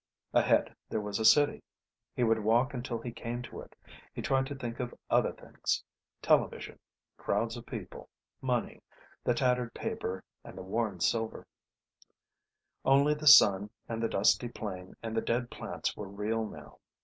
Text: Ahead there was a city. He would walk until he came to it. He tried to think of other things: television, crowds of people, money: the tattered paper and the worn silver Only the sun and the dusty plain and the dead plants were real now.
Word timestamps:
Ahead 0.33 0.75
there 0.89 0.99
was 0.99 1.19
a 1.19 1.25
city. 1.25 1.61
He 2.15 2.23
would 2.23 2.39
walk 2.39 2.73
until 2.73 2.97
he 2.99 3.11
came 3.11 3.43
to 3.43 3.61
it. 3.61 3.75
He 4.15 4.23
tried 4.23 4.47
to 4.47 4.55
think 4.55 4.79
of 4.79 4.95
other 5.11 5.31
things: 5.31 5.83
television, 6.23 6.79
crowds 7.17 7.55
of 7.55 7.67
people, 7.67 8.09
money: 8.41 8.81
the 9.23 9.35
tattered 9.35 9.75
paper 9.75 10.23
and 10.43 10.57
the 10.57 10.63
worn 10.63 11.01
silver 11.01 11.45
Only 12.83 13.13
the 13.13 13.27
sun 13.27 13.69
and 13.87 14.01
the 14.01 14.09
dusty 14.09 14.49
plain 14.49 14.95
and 15.03 15.15
the 15.15 15.21
dead 15.21 15.51
plants 15.51 15.95
were 15.95 16.07
real 16.09 16.47
now. 16.47 16.79